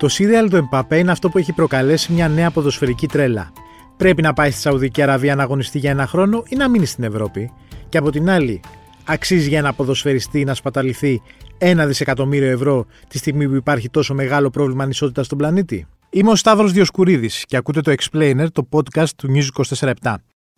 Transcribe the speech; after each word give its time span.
Το 0.00 0.08
σύριαλ 0.08 0.48
του 0.48 0.56
Εμπαπέ 0.56 0.98
είναι 0.98 1.10
αυτό 1.10 1.28
που 1.28 1.38
έχει 1.38 1.52
προκαλέσει 1.52 2.12
μια 2.12 2.28
νέα 2.28 2.50
ποδοσφαιρική 2.50 3.06
τρέλα. 3.06 3.52
Πρέπει 3.96 4.22
να 4.22 4.32
πάει 4.32 4.50
στη 4.50 4.60
Σαουδική 4.60 5.02
Αραβία 5.02 5.34
να 5.34 5.42
αγωνιστεί 5.42 5.78
για 5.78 5.90
ένα 5.90 6.06
χρόνο 6.06 6.42
ή 6.48 6.56
να 6.56 6.68
μείνει 6.68 6.86
στην 6.86 7.04
Ευρώπη. 7.04 7.52
Και 7.88 7.98
από 7.98 8.10
την 8.10 8.30
άλλη, 8.30 8.60
αξίζει 9.04 9.48
για 9.48 9.58
ένα 9.58 9.72
ποδοσφαιριστή 9.72 10.44
να 10.44 10.54
σπαταληθεί 10.54 11.22
ένα 11.58 11.86
δισεκατομμύριο 11.86 12.50
ευρώ 12.50 12.86
τη 13.08 13.18
στιγμή 13.18 13.48
που 13.48 13.54
υπάρχει 13.54 13.90
τόσο 13.90 14.14
μεγάλο 14.14 14.50
πρόβλημα 14.50 14.82
ανισότητας 14.82 15.26
στον 15.26 15.38
πλανήτη; 15.38 15.86
Είμαι 16.10 16.30
ο 16.30 16.36
Σταύρος 16.36 16.72
Διοσκουρίδης 16.72 17.44
και 17.46 17.56
ακούτε 17.56 17.80
το 17.80 17.94
Explainer, 17.98 18.46
το 18.52 18.68
podcast 18.70 19.08
του 19.16 19.28
News 19.34 19.64
24 19.78 19.92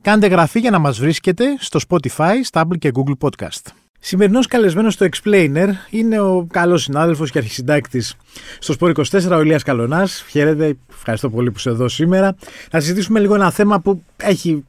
Κάντε 0.02 0.26
γραφή 0.26 0.60
για 0.60 0.70
να 0.70 0.78
μας 0.78 0.98
βρίσκετε 0.98 1.44
στο 1.58 1.80
Spotify, 1.88 2.34
Stable 2.50 2.78
και 2.78 2.90
Google 2.94 3.28
Podcast. 3.28 3.81
Σημερινός 4.04 4.46
καλεσμένος 4.46 4.94
στο 4.94 5.06
Explainer 5.10 5.68
είναι 5.90 6.20
ο 6.20 6.46
καλός 6.50 6.82
συνάδελφος 6.82 7.30
και 7.30 7.38
αρχισυντάκτης 7.38 8.14
στο 8.58 8.72
Σπορ 8.72 8.92
24, 9.10 9.30
ο 9.30 9.40
Ηλίας 9.40 9.62
Καλονάς. 9.62 10.24
Χαίρετε, 10.28 10.76
ευχαριστώ 10.92 11.30
πολύ 11.30 11.50
που 11.50 11.58
είσαι 11.58 11.68
εδώ 11.68 11.88
σήμερα. 11.88 12.36
Θα 12.70 12.80
συζητήσουμε 12.80 13.20
λίγο 13.20 13.34
ένα 13.34 13.50
θέμα 13.50 13.80
που 13.80 14.02
έχει 14.16 14.64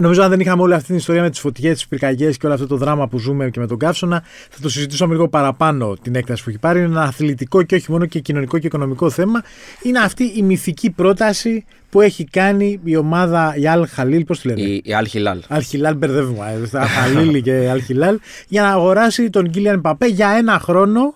Νομίζω 0.00 0.22
αν 0.22 0.30
δεν 0.30 0.40
είχαμε 0.40 0.62
όλη 0.62 0.74
αυτή 0.74 0.86
την 0.86 0.96
ιστορία 0.96 1.22
με 1.22 1.30
τις 1.30 1.40
φωτιές, 1.40 1.74
τις 1.74 1.88
πυρκαγιές 1.88 2.36
και 2.36 2.46
όλο 2.46 2.54
αυτό 2.54 2.66
το 2.66 2.76
δράμα 2.76 3.08
που 3.08 3.18
ζούμε 3.18 3.50
και 3.50 3.60
με 3.60 3.66
τον 3.66 3.78
καύσωνα, 3.78 4.22
θα 4.50 4.58
το 4.60 4.68
συζητούσαμε 4.68 5.12
λίγο 5.12 5.28
παραπάνω 5.28 5.96
την 6.02 6.14
έκταση 6.14 6.42
που 6.42 6.48
έχει 6.50 6.58
πάρει. 6.58 6.78
Είναι 6.78 6.88
ένα 6.88 7.02
αθλητικό 7.02 7.62
και 7.62 7.74
όχι 7.74 7.90
μόνο 7.90 8.06
και 8.06 8.20
κοινωνικό 8.20 8.58
και 8.58 8.66
οικονομικό 8.66 9.10
θέμα. 9.10 9.42
Είναι 9.82 9.98
αυτή 9.98 10.32
η 10.36 10.42
μυθική 10.42 10.90
πρόταση 10.90 11.64
που 11.90 12.00
έχει 12.00 12.24
κάνει 12.24 12.80
η 12.84 12.96
ομάδα 12.96 13.54
η 13.56 13.66
Αλ 13.66 13.86
Χαλίλ, 13.88 14.24
πώς 14.24 14.40
τη 14.40 14.46
λένε; 14.46 14.60
Η, 14.60 14.82
η 14.84 14.94
Αλ 14.94 15.06
Χιλάλ. 15.06 15.42
Αλ 15.48 15.62
Χιλάλ, 15.62 15.96
μπερδεύουμε. 15.96 16.68
Χαλίλ 16.72 17.42
και 17.42 17.68
Αλ 17.70 17.82
Χιλάλ, 17.82 18.18
για 18.48 18.62
να 18.62 18.68
αγοράσει 18.68 19.30
τον 19.30 19.50
Κίλιαν 19.50 19.80
Παπέ 19.80 20.06
για 20.06 20.28
ένα 20.28 20.58
χρόνο, 20.58 21.14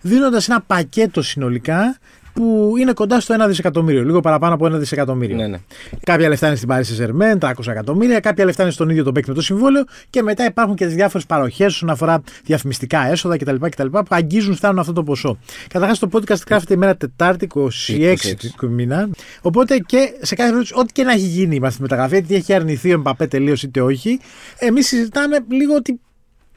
δίνοντας 0.00 0.48
ένα 0.48 0.60
πακέτο 0.60 1.22
συνολικά 1.22 1.98
που 2.38 2.74
είναι 2.78 2.92
κοντά 2.92 3.20
στο 3.20 3.34
1 3.44 3.46
δισεκατομμύριο, 3.48 4.04
λίγο 4.04 4.20
παραπάνω 4.20 4.54
από 4.54 4.66
1 4.66 4.70
δισεκατομμύριο. 4.70 5.36
Ναι, 5.36 5.46
ναι. 5.46 5.58
Κάποια 6.02 6.28
λεφτά 6.28 6.46
είναι 6.46 6.56
στην 6.56 6.68
Paris 6.72 6.74
Saint-Germain, 6.74 7.38
300 7.38 7.52
εκατομμύρια, 7.66 8.20
κάποια 8.20 8.44
λεφτά 8.44 8.62
είναι 8.62 8.72
στον 8.72 8.88
ίδιο 8.88 9.04
τον 9.04 9.14
παίκτη 9.14 9.28
με 9.28 9.34
το 9.34 9.42
συμβόλαιο 9.42 9.84
και 10.10 10.22
μετά 10.22 10.44
υπάρχουν 10.44 10.74
και 10.74 10.84
τις 10.84 10.94
διάφορες 10.94 11.26
παροχές 11.26 11.74
όσον 11.74 11.90
αφορά 11.90 12.22
διαφημιστικά 12.44 13.10
έσοδα 13.10 13.36
κτλ. 13.36 13.54
κτλ 13.68 13.86
που 13.86 14.06
αγγίζουν, 14.08 14.54
φτάνουν 14.54 14.78
αυτό 14.78 14.92
το 14.92 15.02
ποσό. 15.02 15.38
Καταρχάς 15.68 15.98
το 15.98 16.08
podcast 16.12 16.46
γράφεται 16.48 16.74
ημέρα 16.74 16.96
Τετάρτη, 16.96 17.48
26 17.54 18.14
του 18.56 18.70
μήνα. 18.70 19.08
Οπότε 19.40 19.78
και 19.78 20.12
σε 20.20 20.34
κάθε 20.34 20.50
περίπτωση, 20.50 20.80
ό,τι 20.80 20.92
και 20.92 21.02
να 21.02 21.12
έχει 21.12 21.26
γίνει 21.26 21.60
με 21.60 21.66
αυτή 21.66 21.76
τη 21.76 21.82
μεταγραφή, 21.82 22.16
είτε 22.16 22.34
έχει 22.34 22.54
αρνηθεί 22.54 22.94
ο 22.94 22.98
Μπαπέ 22.98 23.26
τελείως 23.26 23.62
είτε 23.62 23.80
όχι, 23.80 24.20
εμείς 24.58 24.86
συζητάμε 24.86 25.38
λίγο 25.48 25.74
ότι 25.74 26.00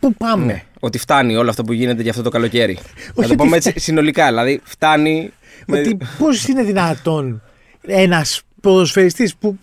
Πού 0.02 0.14
πάμε. 0.14 0.46
Ναι, 0.46 0.64
ότι 0.84 0.98
φτάνει 0.98 1.36
όλο 1.36 1.50
αυτό 1.50 1.64
που 1.64 1.74
γίνεται 1.74 2.02
για 2.02 2.12
αυτό 2.12 2.24
το 2.24 2.30
καλοκαίρι. 2.30 2.78
Να 3.16 3.28
το 3.28 3.36
πούμε 3.36 3.58
έτσι 3.58 3.74
συνολικά. 3.76 4.28
Δηλαδή, 4.28 4.62
φτάνει 4.64 5.34
ότι 5.68 5.98
πώς 6.18 6.48
είναι 6.48 6.64
δυνατόν 6.64 7.42
ένας 7.82 8.42
ποδοσφαιριστής 8.62 9.36
που 9.36 9.58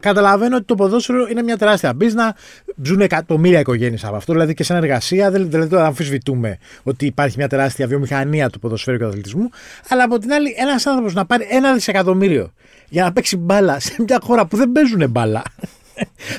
καταλαβαίνω 0.00 0.56
ότι 0.56 0.64
το 0.64 0.74
ποδόσφαιρο 0.74 1.26
είναι 1.30 1.42
μια 1.42 1.56
τεράστια 1.56 1.92
μπίζνα. 1.94 2.36
Ζουν 2.82 3.00
εκατομμύρια 3.00 3.60
οικογένειες 3.60 4.04
από 4.04 4.16
αυτό. 4.16 4.32
Δηλαδή 4.32 4.54
και 4.54 4.62
σαν 4.62 4.76
εργασία 4.76 5.30
δεν, 5.30 5.50
δεν 5.50 5.68
το 5.68 5.80
αμφισβητούμε 5.80 6.58
ότι 6.82 7.06
υπάρχει 7.06 7.36
μια 7.36 7.48
τεράστια 7.48 7.86
βιομηχανία 7.86 8.50
του 8.50 8.58
ποδοσφαίρου 8.58 8.96
και 8.96 9.02
του 9.02 9.08
αθλητισμού. 9.08 9.48
Αλλά 9.88 10.04
από 10.04 10.18
την 10.18 10.32
άλλη, 10.32 10.54
ένας 10.58 10.86
άνθρωπος 10.86 11.14
να 11.14 11.26
πάρει 11.26 11.46
ένα 11.50 11.74
δισεκατομμύριο 11.74 12.52
για 12.88 13.04
να 13.04 13.12
παίξει 13.12 13.36
μπάλα 13.36 13.80
σε 13.80 13.94
μια 13.98 14.18
χώρα 14.22 14.46
που 14.46 14.56
δεν 14.56 14.72
παίζουν 14.72 15.10
μπάλα. 15.10 15.42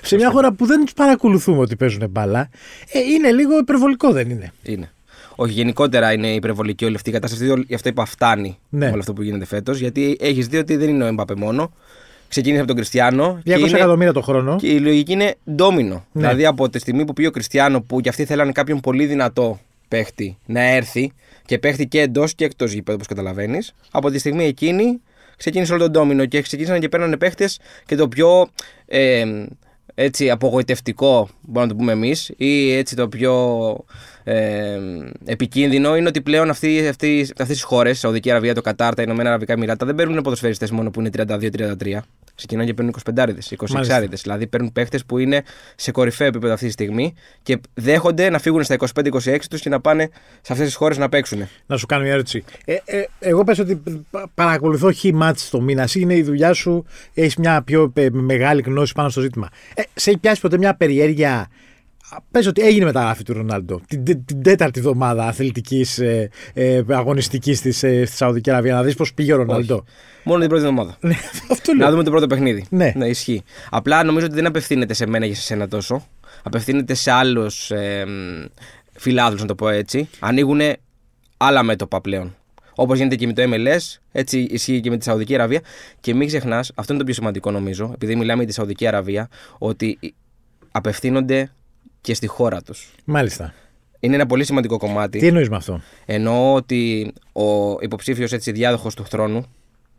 Σε 0.03 0.15
μια 0.15 0.31
χώρα 0.31 0.53
που 0.53 0.65
δεν 0.65 0.85
του 0.85 0.93
παρακολουθούμε 0.93 1.59
ότι 1.59 1.75
παίζουν 1.75 2.09
μπάλα. 2.09 2.49
Ε, 2.91 2.99
είναι 2.99 3.31
λίγο 3.31 3.57
υπερβολικό, 3.57 4.11
δεν 4.11 4.29
είναι; 4.29 4.51
Είναι. 4.63 4.91
Όχι, 5.35 5.53
γενικότερα 5.53 6.13
είναι 6.13 6.33
υπερβολική 6.33 6.85
όλη 6.85 6.95
αυτή 6.95 7.09
η 7.09 7.13
κατάσταση. 7.13 7.63
Γι' 7.67 7.73
αυτό 7.73 7.89
είπα 7.89 8.05
φτάνει 8.05 8.57
ναι. 8.69 8.87
όλο 8.87 8.99
αυτό 8.99 9.13
που 9.13 9.21
γίνεται 9.21 9.45
φέτος. 9.45 9.79
Γιατί 9.79 10.17
έχεις 10.19 10.47
δει 10.47 10.57
ότι 10.57 10.75
δεν 10.75 10.89
είναι 10.89 11.03
ο 11.03 11.07
Εμπαπέ 11.07 11.35
μόνο. 11.35 11.73
Ξεκίνησε 12.27 12.59
από 12.59 12.67
τον 12.67 12.77
Κριστιανό. 12.77 13.41
200 13.45 13.73
εκατομμύρια 13.73 14.13
το 14.13 14.21
χρόνο. 14.21 14.55
Και 14.55 14.67
η 14.67 14.79
λογική 14.79 15.11
είναι 15.11 15.35
ντόμινο. 15.51 16.05
Ναι. 16.11 16.21
Δηλαδή 16.21 16.45
από 16.45 16.69
τη 16.69 16.79
στιγμή 16.79 17.05
που 17.05 17.13
πήγε 17.13 17.27
ο 17.27 17.31
Κριστιανό, 17.31 17.81
που 17.81 18.01
κι 18.01 18.09
αυτοί 18.09 18.25
θέλανε 18.25 18.51
κάποιον 18.51 18.79
πολύ 18.79 19.05
δυνατό 19.05 19.59
παίχτη 19.87 20.37
να 20.45 20.61
έρθει 20.61 21.11
και 21.45 21.59
παίχτη 21.59 21.87
και 21.87 22.01
εντός 22.01 22.35
και 22.35 22.45
εκτός 22.45 22.71
γηπέδου, 22.71 22.95
όπως 22.95 23.07
καταλαβαίνεις. 23.07 23.73
Από 23.91 24.09
τη 24.09 24.19
στιγμή 24.19 24.45
εκείνη 24.45 25.01
ξεκίνησε 25.41 25.73
όλο 25.73 25.83
τον 25.83 25.91
ντόμινο 25.91 26.25
και 26.25 26.41
ξεκίνησαν 26.41 26.79
και 26.79 26.89
παίρνανε 26.89 27.17
παίχτες 27.17 27.59
και 27.85 27.95
το 27.95 28.07
πιο. 28.07 28.49
Ε, 28.85 29.25
έτσι 29.93 30.29
απογοητευτικό, 30.29 31.29
μπορούμε 31.41 31.61
να 31.61 31.67
το 31.67 31.75
πούμε 31.75 31.91
εμείς, 31.91 32.31
ή 32.37 32.73
έτσι 32.73 32.95
το 32.95 33.07
πιο 33.07 33.35
ε, 34.23 34.77
επικίνδυνο 35.25 35.95
είναι 35.95 36.07
ότι 36.07 36.21
πλέον 36.21 36.49
αυτέ 36.49 36.87
αυτές, 36.87 37.33
αυτές 37.37 37.59
οι 37.59 37.63
χώρες, 37.63 37.99
Σαουδική 37.99 38.29
Αραβία, 38.29 38.53
το 38.53 38.61
Κατάρ, 38.61 38.93
τα 38.95 39.01
Ηνωμένα 39.01 39.29
Αραβικά 39.29 39.53
Εμμυράτα, 39.53 39.85
δεν 39.85 39.95
παίρνουν 39.95 40.21
ποδοσφαιριστές 40.21 40.71
μόνο 40.71 40.91
που 40.91 40.99
είναι 40.99 41.09
32-33. 41.17 41.99
Ξεκινάνε 42.41 42.67
και 42.67 42.73
παίρνουν 42.73 42.95
25 43.15 43.27
26 43.57 43.89
άριδε. 43.89 44.15
Δηλαδή 44.21 44.47
παίρνουν 44.47 44.71
παίχτες 44.71 45.05
που 45.05 45.17
είναι 45.17 45.43
σε 45.75 45.91
κορυφαίο 45.91 46.27
επίπεδο 46.27 46.53
αυτή 46.53 46.65
τη 46.65 46.71
στιγμή 46.71 47.13
και 47.43 47.59
δέχονται 47.73 48.29
να 48.29 48.39
φύγουν 48.39 48.63
στα 48.63 48.75
25-26 48.95 49.37
τους 49.49 49.61
και 49.61 49.69
να 49.69 49.79
πάνε 49.79 50.09
σε 50.41 50.53
αυτές 50.53 50.67
τις 50.67 50.75
χώρες 50.75 50.97
να 50.97 51.09
παίξουν. 51.09 51.47
Να 51.65 51.77
σου 51.77 51.85
κάνω 51.85 52.03
μια 52.03 52.11
ερώτηση. 52.11 52.43
Ε, 52.65 52.77
ε, 52.85 53.03
εγώ 53.19 53.43
πες 53.43 53.59
ότι 53.59 53.81
παρακολουθώ 54.33 54.91
χι 54.91 55.13
μάτς 55.13 55.49
το 55.49 55.61
μήνα. 55.61 55.87
Είναι 55.93 56.15
η 56.15 56.23
δουλειά 56.23 56.53
σου, 56.53 56.85
έχεις 57.13 57.35
μια 57.35 57.61
πιο 57.61 57.91
ε, 57.95 58.09
μεγάλη 58.11 58.61
γνώση 58.61 58.93
πάνω 58.93 59.09
στο 59.09 59.21
ζήτημα. 59.21 59.49
Ε, 59.73 59.81
σε 59.93 60.09
έχει 60.09 60.19
πιάσει 60.19 60.41
ποτέ 60.41 60.57
μια 60.57 60.75
περιέργεια 60.75 61.49
Πες 62.31 62.47
ότι 62.47 62.61
έγινε 62.61 62.85
μεταγραφή 62.85 63.23
του 63.23 63.33
Ρονάλντο 63.33 63.81
την, 63.87 64.03
την 64.25 64.41
τέταρτη 64.41 64.79
εβδομάδα 64.79 65.27
αθλητικής 65.27 65.99
ε, 65.99 66.29
ε, 66.53 66.83
αγωνιστικής 66.89 67.57
στη 67.57 67.87
ε, 67.87 68.05
Σαουδική 68.05 68.49
Αραβία. 68.49 68.73
Να 68.73 68.83
δεις 68.83 68.95
πώς 68.95 69.13
πήγε 69.13 69.33
ο 69.33 69.35
Ρονάλντο. 69.35 69.83
Μόνο 70.23 70.39
την 70.39 70.49
πρώτη 70.49 70.63
εβδομάδα. 70.63 70.97
Ναι, 70.99 71.15
αυτό 71.51 71.73
λέω. 71.73 71.85
Να 71.85 71.91
δούμε 71.91 72.03
το 72.03 72.11
πρώτο 72.11 72.27
παιχνίδι. 72.27 72.65
Ναι. 72.69 72.93
ναι, 72.95 73.07
ισχύει. 73.07 73.43
Απλά 73.69 74.03
νομίζω 74.03 74.25
ότι 74.25 74.35
δεν 74.35 74.45
απευθύνεται 74.45 74.93
σε 74.93 75.07
μένα 75.07 75.27
και 75.27 75.35
σε 75.35 75.41
σένα 75.41 75.67
τόσο. 75.67 76.07
Απευθύνεται 76.43 76.93
σε 76.93 77.11
άλλους 77.11 77.71
ε, 77.71 78.05
φιλάδους, 78.93 79.41
να 79.41 79.47
το 79.47 79.55
πω 79.55 79.69
έτσι. 79.69 80.09
Ανοίγουν 80.19 80.61
άλλα 81.37 81.63
μέτωπα 81.63 82.01
πλέον. 82.01 82.35
Όπως 82.75 82.97
γίνεται 82.97 83.15
και 83.15 83.27
με 83.27 83.33
το 83.33 83.43
MLS, 83.45 83.99
έτσι 84.11 84.39
ισχύει 84.39 84.79
και 84.79 84.89
με 84.89 84.97
τη 84.97 85.03
Σαουδική 85.03 85.35
Αραβία. 85.35 85.61
Και 85.99 86.13
μην 86.13 86.27
ξεχνάς, 86.27 86.71
αυτό 86.75 86.93
είναι 86.93 87.01
το 87.01 87.07
πιο 87.07 87.15
σημαντικό 87.15 87.51
νομίζω, 87.51 87.91
επειδή 87.93 88.15
μιλάμε 88.15 88.39
για 88.39 88.47
τη 88.47 88.53
Σαουδική 88.53 88.87
Αραβία, 88.87 89.29
ότι 89.57 89.99
απευθύνονται 90.71 91.51
και 92.01 92.13
στη 92.13 92.27
χώρα 92.27 92.61
τους. 92.61 92.93
Μάλιστα. 93.05 93.53
Είναι 93.99 94.15
ένα 94.15 94.25
πολύ 94.25 94.43
σημαντικό 94.45 94.77
κομμάτι. 94.77 95.19
Τι 95.19 95.27
εννοείς 95.27 95.49
με 95.49 95.55
αυτό; 95.55 95.81
Εννοώ 96.05 96.53
ότι 96.53 97.13
ο 97.31 97.77
υποψήφιος 97.81 98.31
διάδοχος 98.31 98.95
του 98.95 99.05
θρόνου, 99.05 99.45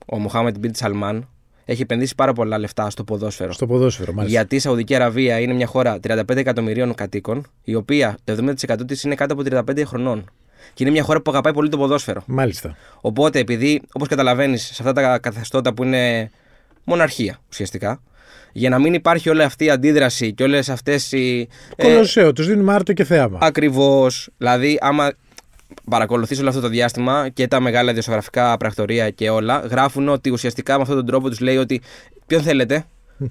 ο 0.06 0.18
Μοχάμετ 0.18 0.58
Μπιν 0.58 0.74
Σαλμάν, 0.74 1.28
έχει 1.64 1.82
επενδύσει 1.82 2.14
πάρα 2.14 2.32
πολλά 2.32 2.58
λεφτά 2.58 2.90
στο 2.90 3.04
ποδόσφαιρο. 3.04 3.52
Στο 3.52 3.66
ποδόσφαιρο, 3.66 4.12
μάλιστα. 4.12 4.38
Γιατί 4.38 4.56
η 4.56 4.58
Σαουδική 4.58 4.94
Αραβία 4.94 5.40
είναι 5.40 5.52
μια 5.52 5.66
χώρα 5.66 5.98
35 6.02 6.36
εκατομμυρίων 6.36 6.94
κατοίκων, 6.94 7.46
η 7.64 7.74
οποία 7.74 8.18
το 8.24 8.32
70% 8.32 8.86
της 8.86 9.02
είναι 9.02 9.14
κάτω 9.14 9.34
από 9.34 9.42
35 9.70 9.82
χρονών. 9.84 10.30
Και 10.74 10.82
είναι 10.82 10.92
μια 10.92 11.02
χώρα 11.02 11.20
που 11.20 11.30
αγαπάει 11.30 11.52
πολύ 11.52 11.68
το 11.68 11.76
ποδόσφαιρο. 11.76 12.22
Μάλιστα. 12.26 12.76
Οπότε, 13.00 13.38
επειδή, 13.38 13.82
όπως 13.92 14.08
καταλαβαίνεις, 14.08 14.62
σε 14.62 14.82
αυτά 14.82 14.92
τα 14.92 15.18
καθεστώτα 15.18 15.74
που 15.74 15.84
είναι 15.84 16.30
μοναρχία 16.84 17.38
ουσιαστικά, 17.50 18.00
για 18.52 18.68
να 18.68 18.78
μην 18.78 18.94
υπάρχει 18.94 19.30
όλη 19.30 19.42
αυτή 19.42 19.64
η 19.64 19.70
αντίδραση 19.70 20.32
και 20.32 20.42
όλες 20.42 20.68
αυτές 20.68 21.12
οι. 21.12 21.48
Κολοσσέο, 21.76 22.28
ε, 22.28 22.32
τους 22.32 22.46
δίνουμε 22.46 22.72
άρτο 22.72 22.92
και 22.92 23.04
θέαμα. 23.04 23.38
Ακριβώς. 23.40 24.28
Δηλαδή, 24.36 24.78
άμα 24.80 25.12
παρακολουθείς 25.90 26.38
όλο 26.38 26.48
αυτό 26.48 26.60
το 26.60 26.68
διάστημα 26.68 27.28
και 27.28 27.48
τα 27.48 27.60
μεγάλα 27.60 27.92
διασογραφικά 27.92 28.56
πρακτορία 28.56 29.10
και 29.10 29.30
όλα, 29.30 29.58
γράφουν 29.58 30.08
ότι 30.08 30.30
ουσιαστικά 30.30 30.76
με 30.76 30.82
αυτόν 30.82 30.96
τον 30.96 31.06
τρόπο 31.06 31.28
τους 31.28 31.40
λέει 31.40 31.56
ότι 31.56 31.80
ποιον 32.26 32.42
θέλετε, 32.42 32.84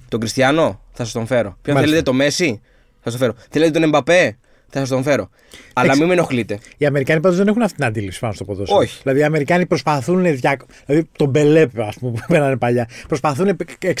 τον 0.08 0.20
Κριστιανό, 0.20 0.80
θα 0.92 1.04
σας 1.04 1.12
τον 1.12 1.26
φέρω. 1.26 1.58
Ποιον 1.62 1.76
θέλετε, 1.76 2.02
το 2.02 2.12
Μέση, 2.12 2.60
θα 3.00 3.10
σας 3.10 3.20
τον 3.20 3.20
φέρω. 3.20 3.34
Θέλετε 3.50 3.70
τον 3.70 3.82
Εμπαπέ, 3.82 4.38
θα 4.72 4.78
σας 4.78 4.88
τον 4.88 5.02
φέρω. 5.02 5.30
Αλλά 5.72 5.96
μην 5.96 6.06
με 6.06 6.12
ενοχλείτε. 6.12 6.58
Οι 6.76 6.86
Αμερικάνοι 6.86 7.20
πάντως 7.20 7.38
δεν 7.38 7.48
έχουν 7.48 7.62
αυτή 7.62 7.76
την 7.76 7.84
αντίληψη 7.84 8.18
πάνω 8.18 8.32
στο 8.32 8.44
ποδόσφαιρο. 8.44 8.78
Όχι. 8.78 8.98
Δηλαδή 9.02 9.20
οι 9.20 9.24
Αμερικάνοι 9.24 9.66
προσπαθούν. 9.66 10.22
Δηλαδή 10.22 11.08
τον 11.16 11.28
Μπελέπ, 11.28 11.80
ας 11.80 11.96
πούμε, 11.98 12.12
που 12.18 12.24
πέρανε 12.28 12.56
παλιά. 12.56 12.88
Προσπαθούν 13.06 13.56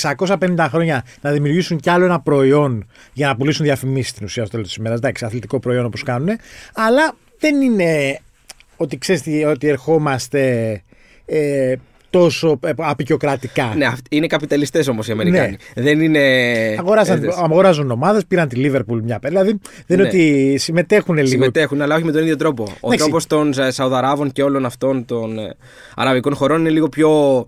650 0.06 0.66
χρόνια 0.68 1.04
να 1.20 1.30
δημιουργήσουν 1.30 1.80
κι 1.80 1.90
άλλο 1.90 2.04
ένα 2.04 2.20
προϊόν 2.20 2.86
για 3.12 3.26
να 3.26 3.36
πουλήσουν 3.36 3.64
διαφημίσεις 3.64 4.10
στην 4.10 4.24
ουσία 4.24 4.42
στο 4.42 4.52
τέλος 4.52 4.66
της 4.66 4.76
ημέρας. 4.76 4.98
Εντάξει, 4.98 5.24
αθλητικό 5.24 5.60
προϊόν 5.60 5.84
όπως 5.84 6.02
κάνουν. 6.02 6.28
Αλλά 6.74 7.14
δεν 7.38 7.60
είναι 7.60 8.20
ότι 8.76 8.98
ξέρεις 8.98 9.46
ότι 9.46 9.68
ερχόμαστε. 9.68 10.82
Ε, 11.26 11.74
τόσο 12.12 12.58
ε, 12.64 12.70
απεικιοκρατικά. 12.76 13.72
Ναι, 13.76 13.92
είναι 14.10 14.26
καπιταλιστές 14.26 14.88
όμως 14.88 15.08
οι 15.08 15.12
Αμερικάνοι. 15.12 15.56
Ναι. 15.74 15.82
Δεν 15.82 16.00
είναι. 16.00 16.20
Αγοράζουν, 16.78 17.20
αγοράζουν 17.36 17.90
ομάδες, 17.90 18.26
πήραν 18.26 18.48
τη 18.48 18.56
Λίβερπουλ 18.56 19.00
μια 19.02 19.18
πέρα. 19.18 19.40
Δηλαδή 19.40 19.60
δεν 19.86 19.98
είναι 19.98 20.08
ναι. 20.08 20.08
ότι 20.08 20.54
συμμετέχουν 20.58 21.14
λίγο. 21.14 21.26
Συμμετέχουν, 21.26 21.82
αλλά 21.82 21.94
όχι 21.94 22.04
με 22.04 22.12
τον 22.12 22.22
ίδιο 22.22 22.36
τρόπο. 22.36 22.66
Ο 22.80 22.90
τρόπος 22.94 23.26
των 23.26 23.52
Σαουδαράβων 23.68 24.32
και 24.32 24.42
όλων 24.42 24.64
αυτών 24.64 25.04
των 25.04 25.38
ε, 25.38 25.54
αραβικών 25.94 26.34
χωρών 26.34 26.60
είναι 26.60 26.70
λίγο 26.70 26.88
πιο 26.88 27.44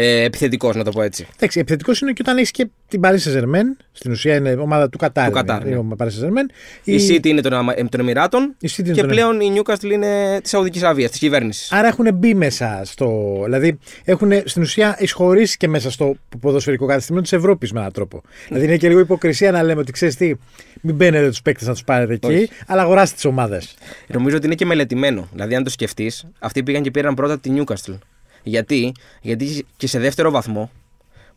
ε, 0.00 0.22
επιθετικός, 0.24 0.76
να 0.76 0.84
το 0.84 0.90
πω 0.90 1.02
έτσι. 1.02 1.26
Εντάξει, 1.36 1.58
επιθετικός 1.60 2.00
είναι 2.00 2.12
και 2.12 2.22
όταν 2.24 2.36
έχεις 2.36 2.50
και 2.50 2.68
την 2.88 3.00
Paris 3.04 3.08
Saint 3.08 3.38
Germain. 3.42 3.64
Στην 3.92 4.10
ουσία 4.10 4.34
είναι 4.34 4.52
ομάδα 4.52 4.88
του 4.88 4.98
Κατάρ. 4.98 5.26
Του 5.26 5.32
Κατάρ, 5.32 5.66
είναι, 5.66 5.76
ναι. 5.76 5.80
η 5.80 5.96
Paris 5.98 6.04
Saint 6.06 6.26
Germain. 6.26 6.50
Η 6.84 6.96
City 7.08 7.26
είναι 7.26 7.40
των, 7.40 7.52
Αμα- 7.52 7.74
των 7.74 8.00
Εμμυράτων 8.00 8.54
η 8.60 8.68
City 8.76 8.78
είναι 8.84 8.92
και 8.92 9.00
των- 9.00 9.10
πλέον 9.10 9.40
η 9.40 9.52
Newcastle 9.56 9.90
είναι 9.92 10.38
της 10.42 10.50
Σαουδικής 10.50 10.82
Αραβίας, 10.82 11.10
της 11.10 11.18
κυβέρνησης. 11.18 11.72
Άρα 11.72 11.88
έχουν 11.88 12.14
μπει 12.14 12.34
μέσα 12.34 12.80
στο. 12.84 13.40
Δηλαδή 13.44 13.78
έχουν 14.04 14.32
στην 14.44 14.62
ουσία 14.62 14.96
εισχωρήσει 14.98 15.56
και 15.56 15.68
μέσα 15.68 15.90
στο 15.90 16.14
ποδοσφαιρικό 16.40 16.86
καταστημένο 16.86 17.22
της 17.22 17.32
Ευρώπης 17.32 17.72
με 17.72 17.80
έναν 17.80 17.92
τρόπο. 17.92 18.22
Δηλαδή 18.48 18.66
είναι 18.66 18.76
και 18.76 18.88
λίγο 18.88 19.00
υποκρισία 19.00 19.50
να 19.50 19.62
λέμε 19.62 19.80
ότι 19.80 19.92
ξέρεις 19.92 20.16
τι, 20.16 20.32
μην 20.80 20.94
μπαίνετε 20.94 21.28
τους 21.28 21.42
παίκτες 21.42 21.66
να 21.66 21.72
τους 21.72 21.84
πάρετε 21.84 22.12
εκεί, 22.14 22.26
Όχι. 22.26 22.48
αλλά 22.66 22.82
αγοράστε 22.82 23.14
τις 23.14 23.24
ομάδες. 23.24 23.74
Νομίζω 24.06 24.36
ότι 24.36 24.46
είναι 24.46 24.54
και 24.54 24.66
μελετημένο. 24.66 25.28
Δηλαδή, 25.32 25.54
αν 25.54 25.64
το 25.64 25.70
σκεφτείς, 25.70 26.24
αυτοί 26.38 26.62
πήγαν 26.62 26.82
και 26.82 26.90
πήραν 26.90 27.14
πρώτα 27.14 27.38
τη 27.38 27.50
Newcastle. 27.56 27.98
Γιατί, 28.42 28.94
Γιατί 29.22 29.66
και 29.76 29.86
σε 29.86 29.98
δεύτερο 29.98 30.30
βαθμό 30.30 30.70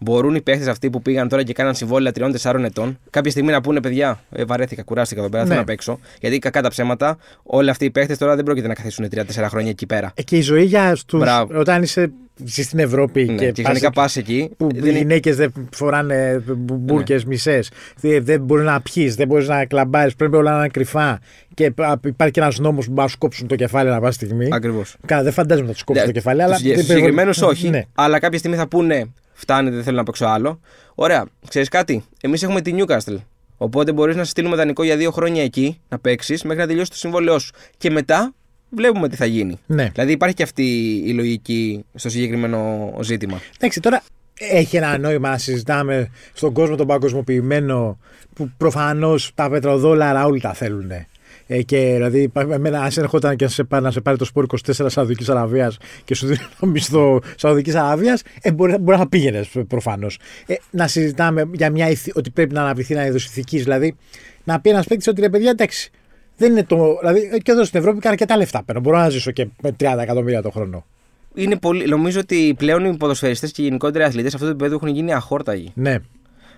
μπορούν 0.04 0.36
οι 0.36 0.42
παίχτες 0.42 0.68
αυτοί 0.68 0.90
που 0.90 1.02
πήγαν 1.02 1.28
τώρα 1.30 1.44
και 1.44 1.54
κάναν 1.54 1.76
συμβόλαια 1.76 2.12
3-4 2.42 2.64
ετών 2.64 3.00
κάποια 3.10 3.32
στιγμή 3.32 3.52
να 3.52 3.62
πούνε 3.62 3.80
παιδιά, 3.82 4.24
ε, 4.32 4.46
βαρέθηκα, 4.46 4.84
κουράστηκα 4.84 5.20
εδώ 5.22 5.30
πέρα, 5.30 5.44
Ναι. 5.44 5.48
θέλω 5.50 5.60
να 5.60 5.66
παίξω. 5.66 6.00
Γιατί 6.20 6.40
κακά 6.40 6.62
τα 6.62 6.70
ψέματα, 6.70 7.18
όλοι 7.44 7.70
αυτοί 7.70 7.86
οι 7.86 7.92
παίχτες 7.92 8.18
τώρα 8.18 8.36
δεν 8.36 8.44
πρόκειται 8.46 8.68
να 8.68 8.74
καθίσουν 8.74 9.08
3-4 9.10 9.48
χρόνια 9.50 9.70
εκεί 9.70 9.86
πέρα. 9.86 10.12
Ε, 10.16 10.22
και 10.24 10.38
η 10.38 10.42
ζωή 10.42 10.64
για 10.64 10.98
τους. 11.08 11.20
Μπράβο. 11.20 11.60
Όταν 11.60 11.82
είσαι 11.84 12.12
ζεις 12.44 12.66
στην 12.66 12.80
Ευρώπη 12.80 13.24
Ναι, 13.26 13.34
και, 13.36 13.52
και 13.52 13.62
πας 13.62 13.72
ξαφνικά 13.72 13.86
εκεί, 13.88 13.96
πας 13.96 14.16
εκεί. 14.16 14.50
Που 14.58 14.68
δεν 14.74 14.84
οι 14.84 14.88
είναι- 14.88 14.98
γυναίκες 14.98 15.36
δεν 15.36 15.54
φοράνε 15.76 16.44
μπουρκες 16.58 17.24
Ναι. 17.24 17.30
μισές. 17.30 17.72
Δεν, 18.00 18.26
δεν 18.26 18.42
μπορείς 18.42 18.66
να 18.66 18.82
πιεις, 18.82 19.16
δεν 19.16 19.28
μπορείς 19.28 19.48
να 19.48 19.66
κλαμπάρεις, 19.66 20.16
πρέπει 20.16 20.36
όλα 20.36 20.52
να 20.52 20.58
είναι 20.58 20.68
κρυφά. 20.68 21.20
Και 21.54 21.72
α, 21.78 21.94
υπάρχει 22.06 22.34
και 22.34 22.40
ένας 22.40 22.60
νόμος 22.60 22.86
που 22.86 22.92
μπορεί 22.92 23.04
να 23.04 23.08
σου 23.12 23.18
κόψουν 23.18 23.48
το 23.48 23.56
κεφάλι 23.56 23.90
να 23.90 24.00
πας 24.00 24.16
στιγμή. 24.16 24.48
Ακριβώς. 24.52 24.96
Καλά, 25.06 25.24
δεν 25.24 25.32
φαντάζομαι 25.34 25.68
να 25.68 25.74
τους 25.74 25.84
κόψουν 25.84 26.06
το 26.06 26.12
κεφάλι, 26.12 26.42
αλλά. 26.42 26.56
Στου 26.56 26.64
δεν 26.64 26.74
πρέπει- 26.74 26.90
συγκεκριμένους 26.90 27.42
όχι. 27.42 27.70
Ναι. 27.70 27.82
Αλλά 27.96 28.20
κάποια 28.20 28.38
στιγμή 28.38 28.58
θα 28.58 28.68
πούνε 28.68 29.06
Φτάνει, 29.34 29.70
δεν 29.70 29.84
θέλω 29.84 29.98
να 29.98 30.04
παίξω 30.04 30.26
άλλο. 30.26 30.60
Ωραία, 30.96 31.26
ξέρεις 31.48 31.70
κάτι; 31.70 32.04
Εμείς 32.22 32.44
έχουμε 32.44 32.62
τη 32.62 32.74
Newcastle. 32.78 33.18
Οπότε 33.58 33.92
μπορείς 33.92 34.16
να 34.16 34.24
σε 34.24 34.30
στείλουμε 34.30 34.56
δανεικό 34.56 34.84
για 34.84 34.98
δύο 34.98 35.12
χρόνια 35.12 35.44
εκεί 35.44 35.80
να 35.90 36.00
παίξεις 36.00 36.44
μέχρι 36.44 36.62
να 36.62 36.68
τελειώσει 36.68 36.90
το 36.90 36.98
συμβόλαιό 36.98 37.40
σου. 37.40 37.52
Και 37.78 37.90
μετά 37.90 38.34
βλέπουμε 38.70 39.10
τι 39.10 39.16
θα 39.16 39.26
γίνει. 39.26 39.60
Ναι. 39.66 39.90
Δηλαδή 39.94 40.12
υπάρχει 40.12 40.36
και 40.36 40.44
αυτή 40.44 40.64
η 41.06 41.14
λογική 41.14 41.86
στο 41.96 42.10
συγκεκριμένο 42.10 42.92
ζήτημα. 43.02 43.42
Εντάξει, 43.56 43.80
τώρα 43.80 44.04
έχει 44.40 44.78
ένα 44.78 44.98
νόημα 44.98 45.30
να 45.30 45.38
συζητάμε 45.38 46.10
στον 46.34 46.54
κόσμο 46.54 46.76
τον 46.76 46.88
παγκοσμιοποιημένο 46.88 47.98
που 48.34 48.52
προφανώς 48.58 49.32
τα 49.36 49.50
πετροδόλαρα 49.50 50.26
όλοι 50.26 50.42
τα 50.42 50.54
θέλουν. 50.54 50.92
Ε, 51.48 51.62
και 51.62 51.78
δηλαδή, 51.78 52.32
εμένα, 52.52 52.82
αν 52.82 52.92
έρχονταν 52.98 53.36
και 53.36 53.44
να 53.44 53.50
σε, 53.50 53.64
πάρει, 53.64 53.84
να 53.84 53.92
σε 53.92 54.02
πάρει 54.02 54.18
το 54.18 54.26
σπόρ 54.26 54.46
24 54.66 54.86
Σαουδικής 54.88 55.30
Αραβίας 55.30 55.78
και 56.04 56.16
σου 56.16 56.26
δίνει 56.28 56.40
το 56.60 56.66
μισθό 56.66 57.22
Σαουδικής 57.36 57.76
Αραβίας, 57.76 58.22
ε, 58.42 58.52
μπορεί, 58.52 58.78
μπορεί 58.78 58.98
να 58.98 59.08
πήγαινες 59.08 59.50
προφανώς. 59.68 60.20
Ε, 60.46 60.54
να 60.72 60.88
συζητάμε 60.88 61.50
για 61.52 61.70
μια 61.70 61.90
ηθι, 61.90 62.12
ότι 62.16 62.30
πρέπει 62.30 62.54
να 62.54 62.62
αναπτυχθεί 62.62 62.94
ένα 62.94 63.06
είδος 63.06 63.26
ηθικής. 63.26 63.64
Δηλαδή, 63.64 63.96
να 64.44 64.60
πει 64.60 64.70
ένας 64.70 64.88
παίκτης 64.88 65.08
ότι 65.08 65.22
ρε 65.22 65.30
παιδιά, 65.30 65.50
εντάξει, 65.50 65.92
δεν 66.38 66.52
είναι 66.52 66.64
το. 66.64 66.98
Δηλαδή, 67.00 67.42
και 67.44 67.52
εδώ 67.52 67.64
στην 67.64 67.80
Ευρώπη 67.80 68.00
κάνω 68.00 68.14
αρκετά 68.14 68.38
λεφτά 68.38 68.64
παίρνω. 68.64 68.82
Μπορώ 68.82 68.98
να 68.98 69.10
ζήσω 69.10 69.32
και 69.32 69.48
με 69.62 69.76
30 69.80 69.98
εκατομμύρια 70.02 70.42
το 70.42 70.50
χρόνο. 70.50 70.86
Είναι 71.36 71.56
πολύ, 71.58 71.86
νομίζω 71.86 72.20
ότι 72.20 72.56
πλέον 72.58 72.86
οι 72.86 72.98
ποδοσφαιριστές 72.98 73.52
και 73.52 73.62
γενικότερα 73.62 74.04
οι 74.04 74.08
αθλητές 74.08 74.30
σε 74.30 74.36
αυτό 74.36 74.48
το 74.48 74.54
επίπεδο 74.54 74.76
έχουν 74.76 74.88
γίνει 74.88 75.14
αχόρταγοι. 75.14 75.72
Ναι. 75.76 75.98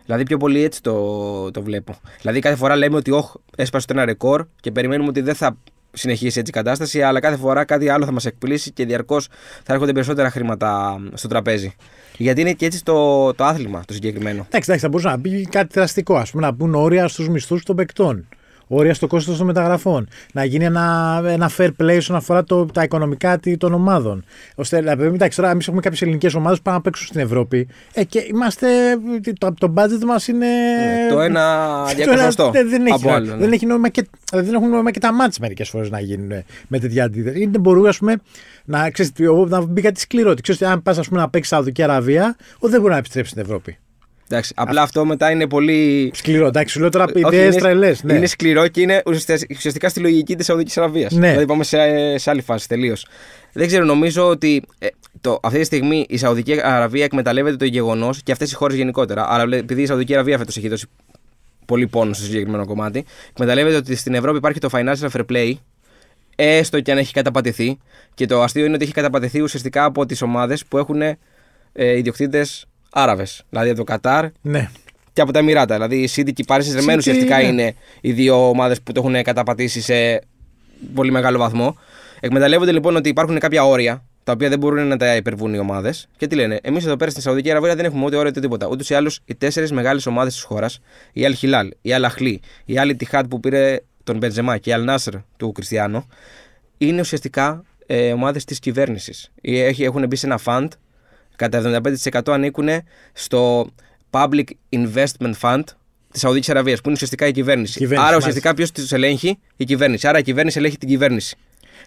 Δηλαδή 0.06 0.24
πιο 0.24 0.38
πολύ 0.38 0.64
έτσι 0.64 0.82
το, 0.82 1.52
το 1.52 1.62
βλέπω. 1.62 1.96
Δηλαδή 2.22 2.40
κάθε 2.40 2.56
φορά 2.56 2.76
λέμε 2.76 2.96
ότι 2.96 3.12
όχ, 3.12 3.34
έσπασε 3.56 3.88
το 3.88 3.94
ένα 3.96 4.06
ρεκόρ 4.06 4.46
και 4.60 4.72
περιμένουμε 4.72 5.10
ότι 5.10 5.22
δεν 5.22 5.36
θα 5.36 5.58
συνεχίσει 5.92 6.40
έτσι 6.40 6.52
η 6.52 6.54
κατάσταση, 6.54 7.02
αλλά 7.02 7.20
κάθε 7.20 7.38
φορά 7.38 7.66
κάτι 7.66 7.90
άλλο 7.90 8.06
θα 8.06 8.12
μας 8.12 8.26
εκπλήσει 8.26 8.72
και 8.72 8.86
διαρκώς 8.86 9.28
θα 9.64 9.74
έρχονται 9.74 9.92
περισσότερα 9.92 10.30
χρήματα 10.30 11.00
στο 11.14 11.28
τραπέζι. 11.28 11.76
Γιατί 12.18 12.42
είναι 12.42 12.54
και 12.54 12.66
έτσι 12.66 12.84
το, 12.84 13.34
το 13.34 13.44
άθλημα 13.44 13.84
το 13.88 13.94
συγκεκριμένο. 13.94 14.46
Εντάξει, 14.48 14.58
εντάξει, 14.58 14.80
θα 14.80 14.90
μπορούσε 14.90 15.08
να 15.08 15.18
μπει 15.18 15.42
κάτι 15.46 15.70
δραστικό. 15.74 16.16
Α 16.16 16.26
πούμε, 16.32 16.46
να 16.46 16.52
μπουν 16.52 16.76
όρια 16.76 17.08
στους 17.08 17.30
μισθούς 17.30 17.64
των 17.64 17.76
παικτών. 17.76 18.28
Όρια 18.68 18.94
στο 18.94 19.08
κόστος 19.08 19.38
των 19.38 19.46
μεταγραφών. 19.46 20.08
Να 20.34 20.44
γίνει 20.46 20.66
ένα, 20.66 21.22
ένα 21.28 21.52
fair 21.58 21.70
play 21.82 21.96
όσον 21.98 22.16
αφορά 22.16 22.44
το, 22.44 22.66
τα 22.66 22.84
οικονομικά 22.84 23.38
τι- 23.40 23.58
των 23.58 23.74
ομάδων. 23.74 24.24
Ώστε, 24.56 24.80
δηλαδή, 24.80 25.06
εντάξει, 25.06 25.38
τώρα 25.38 25.52
εμείς 25.52 25.66
έχουμε 25.68 25.82
κάποιες 25.82 26.02
ελληνικές 26.02 26.34
ομάδες 26.34 26.58
που 26.58 26.64
πάνε 26.64 26.78
να 26.78 26.84
παίξουν 26.84 27.08
στην 27.08 27.20
Ευρώπη. 27.20 27.68
Ε, 27.94 28.04
και 28.04 28.20
είμαστε. 28.30 28.68
Το, 29.38 29.54
το 29.54 29.74
budget 29.76 30.04
μας 30.06 30.28
είναι. 30.28 30.46
το 31.10 31.20
ένα 31.22 31.44
το 31.86 31.90
ένα- 31.90 32.06
διακοσμοστό 32.06 32.52
δεν, 32.52 32.70
δεν, 32.70 32.86
έχει, 32.86 32.94
από 32.96 33.12
άλλο. 33.12 33.26
ναι. 33.26 33.36
δεν, 33.36 33.52
έχει 33.52 33.66
νόημα 33.66 33.90
και, 33.90 34.08
δηλαδή, 34.30 34.48
δεν 34.50 34.56
έχουν 34.58 34.70
νόημα 34.70 34.92
και 34.92 35.00
τα 35.00 35.14
μάτς 35.14 35.40
μερικές 35.40 35.70
φορές 35.70 35.90
να 35.90 36.00
γίνουν 36.00 36.44
με 36.68 36.80
τέτοια 36.80 37.04
αντίθεση. 37.04 37.42
Είναι 37.42 37.58
μπορούν, 37.58 37.88
ας 37.88 37.98
πούμε, 37.98 38.16
να, 38.66 38.90
ξέρεις, 38.90 39.12
να 39.48 39.62
μπει 39.66 39.82
κάτι 39.82 40.00
σκληρό. 40.00 40.30
ότι 40.30 40.42
Ξέρεις, 40.42 40.62
ότι 40.62 40.72
αν 40.72 40.82
πας 40.84 41.10
να 41.10 41.30
παίξεις 41.30 41.52
Σαουδική 41.52 41.84
Αραβία, 41.84 42.36
ο, 42.60 42.68
δεν 42.70 42.80
μπορεί 42.82 42.92
να 42.92 42.98
επιστρέψεις 43.00 43.32
στην 43.32 43.44
Ευρώπη. 43.44 43.78
Εντάξει, 44.30 44.54
απλά 44.56 44.82
αυτό 44.82 45.06
μετά 45.06 45.32
είναι 45.32 45.48
πολύ. 45.48 46.12
Σκληρό, 46.16 46.48
εντάξει, 46.48 46.74
σου 46.74 46.80
λέω 46.80 46.90
τώρα 46.90 47.06
Όχι, 47.06 47.20
ιδέες 47.20 47.52
είναι- 47.54 47.62
τρελές. 47.62 48.04
Ναι. 48.04 48.14
Είναι 48.14 48.26
σκληρό 48.26 48.68
και 48.68 48.82
είναι 48.82 49.02
ουσιαστικά- 49.06 49.56
ουσιαστικά 49.58 49.90
στη 49.90 50.00
λογική 50.00 50.36
της 50.36 50.46
Σαουδικής 50.46 50.78
Αραβίας. 50.78 51.12
Ναι. 51.12 51.28
Δηλαδή 51.30 51.46
πάμε 51.46 51.64
σε, 51.64 51.78
σε 52.18 52.30
άλλη 52.30 52.42
φάση 52.42 52.68
τελείως. 52.68 53.08
Δεν 53.54 53.68
ξέρω, 53.68 53.86
νομίζω 53.86 54.28
ότι 54.28 54.64
ε, 54.80 54.88
το, 55.22 55.40
αυτή 55.44 55.60
τη 55.60 55.66
στιγμή 55.66 56.06
η 56.10 56.18
Σαουδική 56.18 56.60
Αραβία 56.64 57.04
εκμεταλλεύεται 57.04 57.56
το 57.56 57.66
γεγονός 57.66 58.24
και 58.24 58.32
αυτές 58.32 58.52
οι 58.52 58.56
χώρες 58.56 58.76
γενικότερα. 58.76 59.26
Αλλά 59.34 59.58
επειδή 59.58 59.82
η 59.82 59.86
Σαουδική 59.86 60.14
Αραβία 60.14 60.38
φέτος 60.38 60.58
έχει 60.58 60.68
δώσει 60.68 60.86
πολύ 61.66 61.88
πόνο 61.88 62.14
στο 62.14 62.24
συγκεκριμένο 62.24 62.66
κομμάτι, 62.66 63.06
εκμεταλλεύεται 63.30 63.76
ότι 63.76 63.96
στην 63.96 64.14
Ευρώπη 64.14 64.38
υπάρχει 64.38 64.60
το 64.60 64.70
financial 64.72 65.08
fair 65.12 65.26
play, 65.32 65.54
έστω 66.36 66.80
και 66.82 66.92
αν 66.92 66.98
έχει 66.98 67.14
καταπατηθεί. 67.14 67.78
Και 68.14 68.26
το 68.26 68.42
αστείο 68.44 68.66
είναι 68.66 68.76
ότι 68.76 68.84
έχει 68.84 68.94
καταπατηθεί 68.94 69.42
ουσιαστικά 69.42 69.84
από 69.84 70.06
τις 70.06 70.22
ομάδες 70.22 70.66
που 70.66 70.78
έχουν 70.78 71.02
ε, 71.02 71.18
ιδιοκτήτες 71.98 72.66
Άραβες. 72.98 73.44
Δηλαδή 73.50 73.70
από 73.70 73.78
το 73.78 73.84
Κατάρ 73.84 74.26
ναι. 74.42 74.70
και 75.14 75.22
από 75.22 75.32
τα 75.32 75.40
Εμμυράτα. 75.40 75.74
Δηλαδή 75.74 75.96
η 75.96 76.10
City 76.16 76.34
και 76.34 76.42
η 76.42 76.46
Paris 76.48 76.62
Saint-Germain 76.62 76.94
City, 76.94 76.98
ουσιαστικά 76.98 77.38
ναι. 77.38 77.44
είναι 77.44 77.76
οι 78.02 78.12
δύο 78.12 78.50
ομάδες 78.50 78.82
που 78.82 78.92
το 78.92 79.02
έχουν 79.06 79.24
καταπατήσει 79.24 79.82
σε 79.82 80.22
πολύ 80.94 81.12
μεγάλο 81.12 81.38
βαθμό. 81.38 81.78
Εκμεταλλεύονται 82.20 82.72
λοιπόν 82.72 82.96
ότι 82.96 83.10
υπάρχουν 83.10 83.40
κάποια 83.40 83.66
όρια 83.66 84.06
τα 84.24 84.32
οποία 84.32 84.50
δεν 84.50 84.60
μπορούν 84.60 84.88
να 84.88 84.98
τα 84.98 85.16
υπερβούν 85.16 85.54
οι 85.54 85.58
ομάδες. 85.58 86.08
Και 86.18 86.28
τι 86.28 86.36
λένε, 86.36 86.60
εμείς 86.62 86.86
εδώ 86.86 86.96
πέρα 86.96 87.12
στην 87.12 87.24
Σαουδική 87.24 87.52
Αραβία 87.52 87.76
δεν 87.76 87.86
έχουμε 87.86 88.06
ούτε 88.06 88.16
όρια 88.16 88.30
ούτε 88.30 88.40
τίποτα. 88.40 88.68
Ούτως 88.68 88.90
ή 88.90 88.94
άλλως 88.94 89.20
οι 89.26 89.36
τέσσερις 89.36 89.72
μεγάλες 89.72 90.06
ομάδες 90.06 90.34
της 90.34 90.44
χώρας, 90.44 90.80
η 91.14 91.22
Al 91.26 91.46
Hilal, 91.46 91.70
η 91.82 91.90
Al 91.94 92.06
Ahly, 92.10 92.36
η 92.66 92.74
Al 92.78 92.96
Ittihad 92.96 93.24
που 93.30 93.40
πήρε 93.40 93.80
τον 94.04 94.18
Μπεντζεμά 94.18 94.58
και 94.58 94.70
η 94.70 94.74
Al 94.78 94.90
Nasr 94.90 95.22
του 95.38 95.52
Κριστιανό, 95.52 96.08
είναι 96.78 97.00
ουσιαστικά 97.00 97.64
ε, 97.86 98.12
ομάδες 98.12 98.46
της 98.46 98.60
κυβέρνησης. 98.60 99.32
Έχουν 99.78 100.08
μπει 100.08 100.16
σε 100.16 100.26
ένα 100.26 100.40
fund, 100.46 100.68
κατά 101.36 101.82
75% 102.14 102.22
ανήκουν 102.34 102.68
στο 103.14 103.68
Public 104.10 104.44
Investment 104.70 105.34
Fund 105.42 105.62
της 106.12 106.22
Σαουδικής 106.22 106.50
Αραβίας, 106.50 106.76
που 106.78 106.84
είναι 106.86 106.94
ουσιαστικά 106.94 107.28
η 107.28 107.32
κυβέρνηση. 107.32 107.72
Κυβέρνηση, 107.78 108.00
Άρα 108.02 108.04
μάλιστα. 108.12 108.30
ουσιαστικά 108.30 108.54
ποιος 108.54 108.72
τους 108.72 108.92
ελέγχει, 108.92 109.40
η 109.56 109.64
κυβέρνηση. 109.64 110.08
Άρα 110.08 110.20
η 110.20 110.22
κυβέρνηση 110.22 110.58
ελέγχει 110.58 110.78
την 110.78 110.90
κυβέρνηση. 110.90 111.36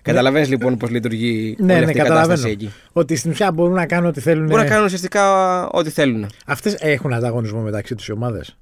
Καταλαβαίνεις 0.02 0.48
λοιπόν 0.48 0.76
πώς 0.76 0.90
λειτουργεί 0.90 1.56
Ναι, 1.58 1.72
όλη 1.74 1.84
ναι, 1.84 1.86
αυτή 1.86 1.98
η 1.98 2.02
κατάσταση 2.02 2.28
καταλαβαίνω. 2.28 2.48
εκεί. 2.48 2.72
Ότι 2.92 3.16
στην 3.16 3.30
ουσία 3.30 3.52
μπορούν 3.52 3.74
να 3.74 3.86
κάνουν 3.86 4.06
ό,τι 4.08 4.20
θέλουν. 4.20 4.46
Μπορούν 4.46 4.62
να 4.64 4.68
κάνουν 4.70 4.84
ουσιαστικά 4.84 5.22
ό,τι 5.68 5.90
θέλουν. 5.90 6.26
Αυτές 6.46 6.74
έχουν 6.78 7.12
ανταγωνισμό 7.12 7.60
μεταξύ 7.60 7.94
τους 7.94 8.08
οι 8.08 8.12
ομάδες. 8.12 8.56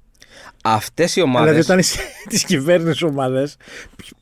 Αυτές 0.63 1.15
οι 1.15 1.21
ομάδε. 1.21 1.45
Δηλαδή, 1.45 1.59
όταν 1.65 1.79
είσαι 1.79 1.99
της 2.29 2.43
κυβέρνησης 2.43 3.01
ομάδες, 3.01 3.57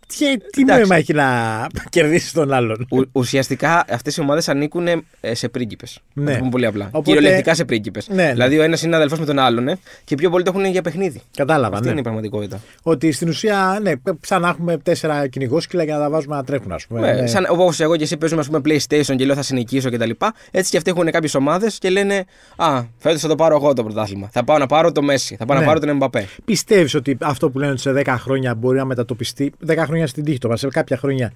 τι, 0.08 0.38
τι 0.38 0.62
Εντάξει. 0.62 0.80
νόημα 0.80 0.96
έχει 0.96 1.14
να 1.14 1.68
κερδίσεις 1.90 2.32
τον 2.32 2.54
άλλον; 2.54 2.88
ουσιαστικά 3.12 3.86
αυτές 3.90 4.18
οι 4.18 4.22
ομάδες 4.22 4.50
ανήκουν 4.50 4.88
ε, 4.88 4.96
σε 5.36 5.50
πρίγκιπες. 5.50 6.00
Ναι. 6.14 6.24
Να 6.24 6.32
το 6.32 6.38
πούμε 6.38 6.50
πολύ 6.50 6.66
απλά. 6.66 6.86
Οπότε- 6.92 7.06
Κυριολεκτικά 7.06 7.54
σε 7.56 7.66
πρίγκιπες. 7.66 8.08
Ναι, 8.10 8.16
ναι. 8.24 8.32
Δηλαδή 8.32 8.58
ο 8.60 8.64
ένας 8.64 8.82
είναι 8.82 8.96
αδελφός 8.96 9.20
με 9.20 9.26
τον 9.26 9.40
άλλον 9.40 9.68
ε, 9.68 9.78
και 10.04 10.16
πιο 10.16 10.30
πολύ 10.30 10.44
το 10.44 10.52
έχουν 10.56 10.66
για 10.72 10.82
παιχνίδι. 10.82 11.22
Κατάλαβα, 11.38 11.74
Αυτή 11.74 11.86
ναι. 11.86 11.92
είναι 11.92 12.00
η 12.00 12.04
πραγματικότητα. 12.04 12.60
Ότι 12.84 13.12
στην 13.12 13.30
ουσία, 13.30 13.80
ναι, 13.82 13.92
σαν 14.22 14.42
να 14.42 14.50
έχουμε 14.50 14.78
τέσσερα 14.78 15.28
κυνηγόσκυλα 15.28 15.84
για 15.84 15.94
να 15.98 16.00
τα 16.00 16.10
βάζουμε 16.10 16.36
να 16.36 16.44
τρέχουν, 16.44 16.72
ας 16.72 16.86
πούμε. 16.88 17.00
Ναι, 17.14 17.22
Ναι. 17.22 17.28
σαν 17.28 17.46
όπως 17.50 17.80
εγώ 17.80 17.96
και 17.96 18.04
εσύ 18.04 18.18
παίζουμε 18.18 18.42
ας 18.42 18.48
πούμε, 18.48 18.62
PlayStation 18.66 19.16
και 19.16 19.26
λέω 19.26 19.36
θα 19.36 19.42
συνεχίσω 19.42 19.90
κτλ. 19.92 20.10
Έτσι 20.52 20.72
και 20.72 20.78
αυτοί 20.78 20.90
έχουν 20.90 21.12
κάποιες 21.12 21.36
ομάδες 21.36 21.78
και 21.78 21.90
λένε 21.90 22.26
Α, 22.56 22.84
φέτος 22.98 23.22
θα 23.22 23.28
το 23.28 23.36
πάρω 23.36 23.56
εγώ 23.56 23.74
το 23.74 23.84
πρωτάθλημα. 23.84 24.30
Θα 24.32 24.44
πάω 24.44 24.58
να 24.58 24.66
πάρω 24.66 24.92
το 24.92 25.02
Messi, 25.10 25.36
θα 25.38 25.46
πάω 25.46 25.58
Ναι. 25.58 25.66
να 25.66 25.72
πάρω 25.74 25.80
τον 25.80 25.98
Mbappé. 26.02 26.22
Πιστεύεις 26.46 26.94
ότι 26.96 27.18
αυτό 27.22 27.50
που 27.50 27.60
λένε 27.60 27.72
ότι 27.72 27.82
σε 27.82 27.92
10 27.92 28.16
χρόνια 28.20 28.56
μπορεί 28.56 28.78
να 28.78 28.86
μετατοπιστεί, 28.86 29.52
10 29.68 29.76
χρόνια 29.78 29.95
στην 30.08 30.24
τύχη 30.24 30.38
το, 30.38 30.56
σε 30.56 30.68
κάποια 30.68 30.98
χρόνια 30.98 31.32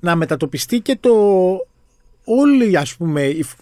να 0.00 0.16
μετατοπιστεί 0.16 0.80
και 0.80 0.96
το. 1.00 1.12
Όλη, 2.24 2.76
ας 2.76 2.96
πούμε, 2.96 3.22
η 3.22 3.42
φ- 3.42 3.58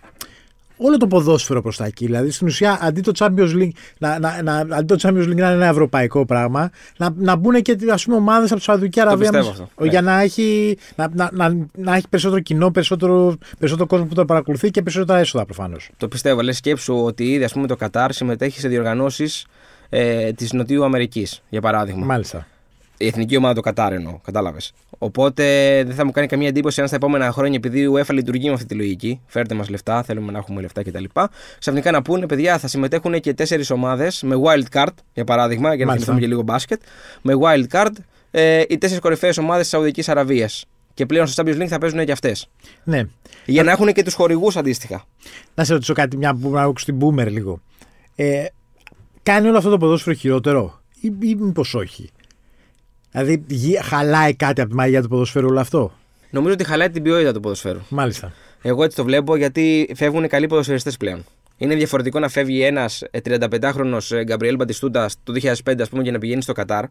όλο 0.77 0.97
το 0.97 1.07
ποδόσφαιρο 1.07 1.63
προς 1.63 1.77
τα 1.77 1.85
εκεί. 1.85 2.05
Δηλαδή 2.07 2.31
στην 2.31 2.47
ουσία 2.47 2.79
αντί 2.83 3.01
το 3.01 3.13
Champions 3.19 3.55
League 3.55 3.71
να, 3.99 4.19
να, 4.19 4.43
να, 4.43 4.77
αντί 4.77 4.97
το 4.97 5.09
Champions 5.09 5.23
League 5.23 5.27
να 5.27 5.33
είναι 5.33 5.53
ένα 5.53 5.67
ευρωπαϊκό 5.67 6.25
πράγμα, 6.27 6.71
να, 6.97 7.11
να 7.17 7.37
μπουν 7.37 7.63
και 7.63 7.77
ας 7.93 8.05
πούμε, 8.05 8.17
ομάδες 8.17 8.51
από 8.51 8.59
τη 8.59 8.65
Σαουδική 8.65 9.01
Αραβία 9.01 9.31
πιστεύω 9.31 9.49
μέσα. 9.49 9.63
αυτό, 9.63 9.85
για 9.85 10.01
ναι. 10.01 10.11
να, 10.11 10.21
έχει, 10.21 10.79
να, 10.97 11.09
να, 11.13 11.31
να, 11.33 11.67
να 11.77 11.95
έχει 11.95 12.09
περισσότερο 12.09 12.41
κοινό, 12.41 12.71
περισσότερο, 12.71 13.37
περισσότερο 13.59 13.89
κόσμο 13.89 14.07
που 14.07 14.15
το 14.15 14.25
παρακολουθεί 14.25 14.71
και 14.71 14.83
περισσότερα 14.83 15.19
έσοδα 15.19 15.45
προφανώς. 15.45 15.91
Το 15.97 16.09
πιστεύω. 16.09 16.41
Λες 16.43 16.57
σκέψου 16.57 17.05
ότι 17.05 17.33
ήδη 17.33 17.45
ας 17.45 17.53
πούμε, 17.53 17.67
το 17.67 17.77
Κατάρ 17.77 18.13
συμμετέχει 18.13 18.61
σε 18.61 18.69
διοργανώσεις 18.69 19.47
ε, 19.89 20.33
της 20.33 20.53
Νοτιού 20.53 20.85
Αμερικής, 20.85 21.43
για 21.49 21.61
παράδειγμα. 21.61 22.07
Μάλιστα. 22.07 22.47
Η 23.03 23.07
εθνική 23.07 23.37
ομάδα 23.37 23.55
το 23.55 23.61
Κατάρ 23.61 23.93
εννοώ, 23.93 24.19
κατάλαβες. 24.25 24.73
Οπότε 24.99 25.45
δεν 25.87 25.95
θα 25.95 26.05
μου 26.05 26.11
κάνει 26.11 26.27
καμία 26.27 26.49
εντύπωση 26.49 26.81
αν 26.81 26.87
στα 26.87 26.97
επόμενα 26.97 27.33
χρόνια, 27.33 27.57
επειδή 27.57 27.81
η 27.81 27.89
UEFA 27.93 28.13
λειτουργεί 28.13 28.47
με 28.47 28.53
αυτή 28.53 28.67
τη 28.67 28.75
λογική, 28.75 29.21
φέρτε 29.27 29.55
μας 29.55 29.69
λεφτά, 29.69 30.03
θέλουμε 30.03 30.33
να 30.33 30.39
έχουμε 30.39 30.61
λεφτά 30.61 30.83
κτλ. 30.83 31.05
Ξαφνικά 31.59 31.91
να 31.91 32.03
πούνε, 32.03 32.27
παιδιά, 32.27 32.59
θα 32.59 32.69
συμμετέχουν 32.69 33.21
και 33.21 33.35
τέσσερις 33.35 33.71
ομάδες 33.71 34.23
με 34.23 34.37
wild 34.45 34.79
card, 34.79 34.93
για 35.15 35.25
παράδειγμα, 35.25 35.75
για 35.75 35.85
να 35.85 35.93
θυμηθούμε 35.93 36.21
και 36.21 36.27
λίγο 36.27 36.43
μπάσκετ. 36.43 36.81
Με 37.23 37.35
wild 37.43 37.65
card, 37.73 37.93
ε, 38.31 38.63
οι 38.69 38.79
τέσσερις 38.79 39.03
κορυφαίες 39.03 39.39
ομάδες 39.39 39.63
της 39.63 39.71
Σαουδικής 39.71 40.09
Αραβίας. 40.09 40.65
Και 40.95 41.07
πλέον 41.07 41.27
στο 41.27 41.43
Champions 41.43 41.61
League 41.61 41.67
θα 41.67 41.79
παίζουν 41.79 42.05
και 42.05 42.13
αυτές. 42.13 42.49
Ναι. 42.85 43.03
Για 43.47 43.63
να 43.63 43.71
έχουν 43.71 43.93
και 43.93 44.03
τους 44.03 44.15
χορηγούς 44.15 44.57
αντίστοιχα. 44.57 45.05
Να 45.55 45.65
σε 45.65 45.73
ρωτήσω 45.73 45.93
κάτι, 45.93 46.17
μια 46.17 46.35
που 46.35 46.51
να 46.51 46.63
άκουσα 46.63 46.85
την 46.85 46.99
Boomer 47.01 47.27
λίγο. 47.31 47.61
Ε, 48.15 48.45
κάνει 49.23 49.49
όλο 49.49 49.59
αυτό 49.59 49.71
το 49.71 49.79
ποδόσφαιρο 49.79 50.17
χειρότερο, 50.17 50.81
ή, 51.01 51.13
ή 51.21 51.35
μήπως 51.35 51.75
όχι; 51.75 52.11
Δηλαδή, 53.11 53.45
χαλάει 53.83 54.35
κάτι 54.35 54.61
από 54.61 54.71
τη 54.71 54.77
μαγεία 54.77 55.03
του 55.03 55.09
ποδοσφαίρου 55.09 55.47
όλο 55.47 55.61
αυτό; 55.61 55.93
Νομίζω 56.31 56.55
ότι 56.55 56.65
χαλάει 56.65 56.91
την 56.91 57.03
ποιότητα 57.03 57.33
του 57.33 57.41
ποδοσφαίρου. 57.41 57.79
Μάλιστα. 57.89 58.33
Εγώ 58.63 58.85
έτσι 58.85 58.97
το 58.97 59.05
βλέπω 59.05 59.37
γιατί 59.37 59.93
φεύγουν 59.97 60.29
καλοί 60.29 60.47
ποδοσφαιριστές 60.47 60.97
πλέον. 60.97 61.25
Είναι 61.57 61.75
διαφορετικό 61.75 62.19
να 62.19 62.29
φεύγει 62.29 62.63
ένας 62.63 63.03
35χρονο 63.25 63.99
Γκαμπριέλ 64.25 64.57
Μπαντιστούντα 64.57 65.11
το 65.25 65.33
2005 65.33 65.81
ας 65.81 65.89
πούμε, 65.89 66.03
για 66.03 66.13
να 66.13 66.19
πηγαίνει 66.19 66.43
στο 66.43 66.53
Κατάρ, 66.53 66.85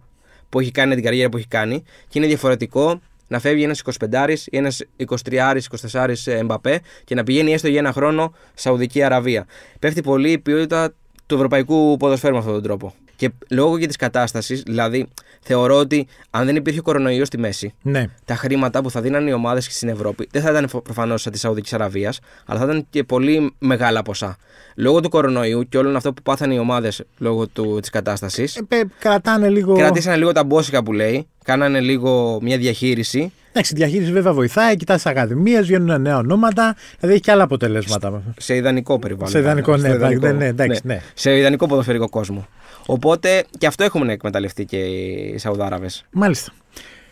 που 0.49 0.59
έχει 0.59 0.71
κάνει 0.71 0.95
την 0.95 1.03
καριέρα 1.03 1.29
που 1.29 1.37
έχει 1.37 1.47
κάνει, 1.47 1.83
και 2.07 2.19
είναι 2.19 2.27
διαφορετικό 2.27 3.01
να 3.27 3.39
φεύγει 3.39 3.63
ένας 3.63 3.81
25 3.99 4.45
ή 4.45 4.57
ένας 4.57 4.81
23 5.29 5.57
24 5.81 6.15
Εμπαπέ 6.25 6.81
και 7.03 7.15
να 7.15 7.23
πηγαίνει 7.23 7.53
έστω 7.53 7.67
για 7.67 7.79
ένα 7.79 7.91
χρόνο 7.91 8.33
Σαουδική 8.53 9.03
Αραβία. 9.03 9.45
Πέφτει 9.79 10.01
πολύ 10.01 10.31
η 10.31 10.37
ποιότητα 10.37 10.93
του 11.25 11.35
ευρωπαϊκού 11.35 11.97
ποδοσφαίρου 11.97 12.33
με 12.33 12.39
αυτόν 12.39 12.53
τον 12.53 12.63
τρόπο. 12.63 12.93
Και 13.19 13.31
λόγω 13.49 13.79
και 13.79 13.87
της 13.87 13.95
κατάστασης, 13.95 14.61
δηλαδή 14.61 15.07
θεωρώ 15.41 15.75
ότι 15.75 16.07
αν 16.29 16.45
δεν 16.45 16.55
υπήρχε 16.55 16.81
κορονοϊός 16.81 17.27
στη 17.27 17.37
μέση, 17.37 17.73
ναι. 17.81 18.05
τα 18.25 18.35
χρήματα 18.35 18.81
που 18.81 18.91
θα 18.91 19.01
δίνανε 19.01 19.29
οι 19.29 19.33
ομάδες 19.33 19.67
στην 19.69 19.89
Ευρώπη 19.89 20.27
δεν 20.31 20.41
θα 20.41 20.49
ήταν 20.49 20.81
προφανώς 20.83 21.21
σαν 21.21 21.31
της 21.31 21.41
Σαουδικής 21.41 21.73
Αραβίας, 21.73 22.19
αλλά 22.45 22.59
θα 22.59 22.65
ήταν 22.65 22.85
και 22.89 23.03
πολύ 23.03 23.53
μεγάλα 23.59 24.01
ποσά. 24.01 24.37
Λόγω 24.75 24.99
του 24.99 25.09
κορονοϊού 25.09 25.67
και 25.69 25.77
όλων 25.77 25.95
αυτό 25.95 26.13
που 26.13 26.21
πάθανε 26.21 26.53
οι 26.53 26.57
ομάδες 26.57 27.03
λόγω 27.17 27.47
της 27.79 27.89
κατάστασης. 27.89 28.55
Ε, 28.55 28.81
κρατάνε 28.99 29.49
λίγο. 29.49 29.75
Κρατήσανε 29.75 30.17
λίγο 30.17 30.31
τα 30.31 30.43
μπόσικα 30.43 30.83
που 30.83 30.93
λέει, 30.93 31.27
κάνανε 31.49 31.79
λίγο 31.79 32.39
μια 32.41 32.57
διαχείριση. 32.57 33.31
Εντάξει, 33.49 33.73
η 33.73 33.77
διαχείριση 33.77 34.11
βέβαια 34.11 34.33
βοηθάει, 34.33 34.75
κοιτάς 34.75 35.01
τι 35.01 35.09
ακαδημίε, 35.09 35.61
βγαίνουν 35.61 36.01
νέα 36.01 36.17
ονόματα, 36.17 36.75
δηλαδή 36.99 37.15
έχει 37.15 37.23
και 37.23 37.31
άλλα 37.31 37.43
αποτελέσματα. 37.43 38.23
Σε 38.37 38.55
ιδανικό 38.55 38.99
περιβάλλον. 38.99 39.29
Σε 39.29 39.39
ιδανικό, 39.39 39.77
ναι, 39.77 39.89
ιδανικό, 39.89 40.27
ναι, 40.27 40.45
εντάξει, 40.45 40.81
ναι. 40.83 41.01
Σε 41.13 41.37
ιδανικό 41.37 41.67
ποδοσφαιρικό 41.67 42.09
κόσμο. 42.09 42.47
Οπότε 42.85 43.45
και 43.57 43.67
αυτό 43.67 43.83
έχουμε 43.83 44.05
να 44.05 44.11
εκμεταλλευτεί 44.11 44.65
και 44.65 44.77
οι 44.77 45.37
Σαουδάραβες. 45.37 46.05
Μάλιστα. 46.11 46.51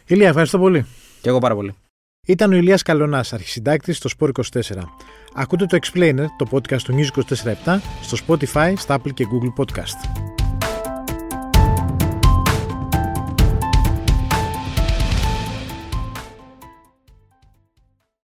Ηλία, 0.06 0.28
ευχαριστώ 0.28 0.60
πολύ. 0.60 0.86
Και 1.22 1.30
εγώ 1.30 1.40
πάρα 1.40 1.56
πολύ. 1.56 1.74
Ήταν 2.28 2.52
ο 2.54 2.56
Ηλίας 2.56 2.82
Καλονάς, 2.82 3.34
αρχισυντάκτης 3.34 3.98
στο 3.98 4.10
Sport 4.20 4.30
24. 4.30 4.62
Ακούτε 5.36 5.66
το 5.66 5.78
Explainer, 5.82 6.26
το 6.38 6.48
podcast 6.52 6.82
του 6.82 6.96
News 6.96 7.20
24-7, 7.66 7.80
στο 8.02 8.18
Spotify, 8.28 8.74
στα 8.78 8.98
Apple 8.98 9.14
και 9.14 9.26
Google 9.26 9.64
Podcast. 9.64 10.27